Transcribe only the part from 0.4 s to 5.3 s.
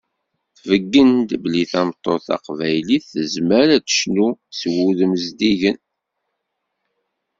Tbeggen-d belli tameṭṭut taqbaylit tezmer ad tecnu s wudem